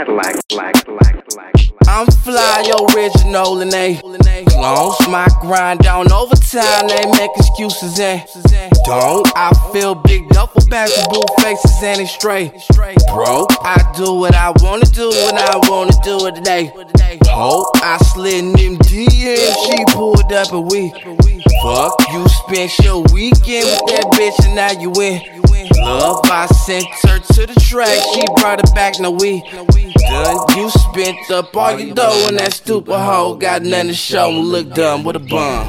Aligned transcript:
Cadillac. 0.00 0.34
I'm 1.86 2.06
fly, 2.06 2.72
original 2.96 3.60
and 3.60 3.70
they 3.70 4.00
Long 4.48 4.94
my 5.08 5.28
grind 5.40 5.80
down 5.80 6.10
overtime, 6.12 6.86
they 6.88 7.04
make 7.18 7.30
excuses 7.36 7.98
and 7.98 8.22
don't. 8.84 9.26
I 9.36 9.52
feel 9.72 9.94
big 9.94 10.28
duffel 10.30 10.62
bags 10.68 10.92
with 10.96 11.08
blue 11.08 11.22
faces 11.40 11.82
and 11.82 12.00
it's 12.00 12.12
straight. 12.12 12.52
Bro, 13.12 13.46
I 13.62 13.92
do 13.96 14.14
what 14.14 14.34
I 14.34 14.52
wanna 14.56 14.86
do 14.86 15.10
when 15.10 15.36
I 15.36 15.56
wanna 15.68 15.92
do 16.02 16.26
it 16.26 16.36
today. 16.36 16.72
Hope 17.26 17.68
I 17.76 17.98
slid 18.12 18.34
in 18.34 18.52
them 18.52 18.76
DMs, 18.78 19.54
she 19.66 19.84
pulled 19.88 20.32
up 20.32 20.52
and 20.52 20.70
we 20.70 20.90
fuck. 21.62 21.94
You 22.12 22.26
spent 22.28 22.78
your 22.80 23.02
weekend 23.12 23.66
with 23.66 23.86
that 23.92 24.04
bitch 24.12 24.46
and 24.46 24.54
now 24.54 24.72
you 24.72 24.90
win. 24.90 25.20
Love, 25.76 26.20
I 26.24 26.46
sent 26.46 26.84
her 27.04 27.18
to 27.18 27.46
the 27.46 27.60
track, 27.60 27.98
she 28.14 28.22
brought 28.36 28.60
it 28.60 28.74
back, 28.74 28.98
now 29.00 29.10
we 29.10 29.42
done. 30.10 30.36
You 30.56 30.70
spent 30.70 31.30
up 31.30 31.56
all 31.56 31.78
your 31.78 31.94
dough 31.94 32.26
and 32.28 32.38
that 32.38 32.52
stupid 32.52 32.92
hoe 32.92 33.34
got 33.34 33.62
nothing 33.62 33.88
to 33.88 33.94
show 33.94 34.29
and 34.36 34.48
look 34.48 34.72
dumb 34.74 35.02
with 35.02 35.16
a 35.16 35.18
bum. 35.18 35.66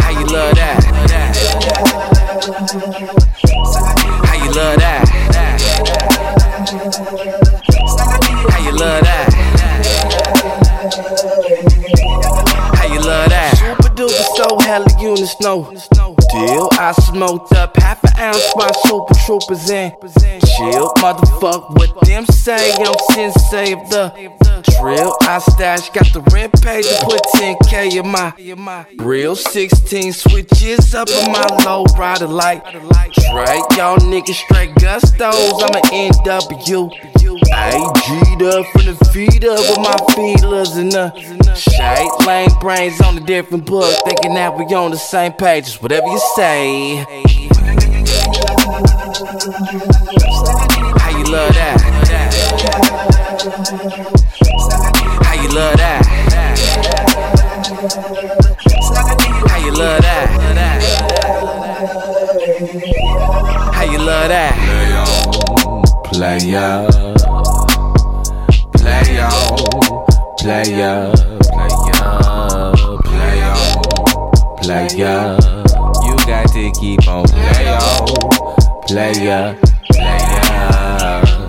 How 0.00 0.10
you 0.10 0.26
love 0.26 0.54
that? 0.56 0.84
How 4.24 4.34
you 4.44 4.50
love 4.52 4.78
that? 4.78 5.08
How 8.50 8.58
you 8.64 8.72
love 8.72 9.02
that? 9.04 9.32
How 12.74 12.86
you 12.86 13.00
love 13.00 13.28
that? 13.28 13.56
Super 13.56 13.94
duper 13.94 14.24
so 14.36 14.58
hella 14.60 14.86
units 15.00 15.36
no 15.40 16.13
deal. 16.34 16.68
I 16.72 16.92
smoked 16.92 17.52
up 17.52 17.76
half 17.76 18.02
an 18.04 18.12
ounce 18.18 18.52
my 18.56 18.70
super 18.86 19.14
troopers 19.24 19.70
in. 19.70 19.92
Chill, 20.56 20.88
motherfuck 20.98 21.76
what 21.76 22.04
them 22.06 22.26
say. 22.26 22.72
I'm 22.78 22.94
sensei 23.12 23.72
of 23.72 23.90
the 23.90 24.12
drill. 24.78 25.16
I 25.22 25.38
stash, 25.38 25.90
got 25.90 26.12
the 26.12 26.20
rent 26.32 26.52
paid 26.62 26.84
to 26.84 27.04
put 27.04 27.20
10k 27.36 27.96
in 28.02 28.08
my 28.08 28.86
real 28.98 29.36
16 29.36 30.12
switches 30.12 30.94
up 30.94 31.08
in 31.08 31.32
my 31.32 31.46
low 31.64 31.84
rider 31.96 32.26
like 32.26 32.62
Trey. 33.14 33.58
Y'all 33.76 33.98
niggas 33.98 34.34
straight 34.34 34.74
gustos. 34.76 35.62
I'm 35.62 35.74
an 35.74 36.12
NW. 36.12 37.23
G'd 37.72 38.42
up 38.42 38.66
from 38.66 38.84
the 38.86 38.94
feet 39.12 39.44
up 39.44 39.58
with 39.58 39.78
my 39.78 39.96
feelers 40.14 40.76
and 40.76 40.92
the 40.92 41.12
shade. 41.54 42.10
Lame 42.26 42.50
brains 42.60 43.00
on 43.00 43.16
a 43.16 43.20
different 43.20 43.64
book, 43.64 43.94
thinking 44.04 44.34
that 44.34 44.56
we 44.56 44.64
on 44.74 44.90
the 44.90 44.96
same 44.96 45.32
page. 45.32 45.64
Just 45.64 45.82
whatever 45.82 46.06
you 46.06 46.18
say. 46.36 46.96
How 50.98 51.10
you 51.10 51.24
love 51.24 51.54
that? 51.54 51.80
How 55.22 55.34
you 55.34 55.48
love 55.48 55.76
that? 55.76 56.04
How 59.48 59.58
you 59.58 59.72
love 59.72 60.00
that? 60.02 60.28
How 63.74 63.84
you 63.84 63.98
love 63.98 64.28
that? 64.28 64.54
Play 66.12 66.54
on, 66.54 67.13
player, 70.44 71.10
player, 71.40 72.74
player, 73.02 73.54
player. 74.60 75.38
You 76.04 76.16
got 76.26 76.52
to 76.52 76.70
keep 76.78 77.08
on 77.08 77.24
player, 77.24 77.78
player, 78.86 79.58
player. 79.90 81.43